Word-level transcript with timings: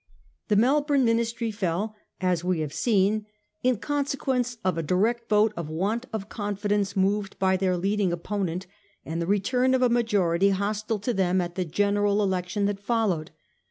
The 0.47 0.55
Melbourne 0.55 1.05
Ministry 1.05 1.51
fell, 1.51 1.95
as 2.19 2.43
we 2.43 2.61
have 2.61 2.73
seen, 2.73 3.27
in 3.61 3.77
consequence 3.77 4.57
of 4.65 4.75
a 4.75 4.81
direct 4.81 5.29
vote 5.29 5.53
of 5.55 5.69
want 5.69 6.07
of 6.11 6.27
confidence 6.27 6.95
moved 6.97 7.37
by 7.37 7.55
their 7.55 7.77
leading 7.77 8.11
opponent, 8.11 8.65
and 9.05 9.21
the 9.21 9.27
return 9.27 9.75
of 9.75 9.83
a 9.83 9.89
majority 9.89 10.49
hostile 10.49 10.97
to 10.97 11.13
them 11.13 11.39
at 11.39 11.53
the 11.53 11.65
general 11.65 12.23
election 12.23 12.65
that 12.65 12.79
followed. 12.79 13.29